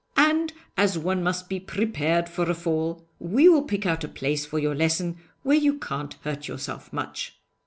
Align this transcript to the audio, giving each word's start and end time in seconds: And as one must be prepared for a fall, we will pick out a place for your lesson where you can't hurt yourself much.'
And 0.17 0.51
as 0.77 0.97
one 0.97 1.21
must 1.21 1.47
be 1.47 1.59
prepared 1.59 2.27
for 2.27 2.49
a 2.49 2.55
fall, 2.55 3.05
we 3.19 3.47
will 3.47 3.61
pick 3.61 3.85
out 3.85 4.03
a 4.03 4.07
place 4.07 4.47
for 4.47 4.57
your 4.57 4.73
lesson 4.73 5.17
where 5.43 5.59
you 5.59 5.77
can't 5.77 6.15
hurt 6.23 6.47
yourself 6.47 6.91
much.' 6.91 7.37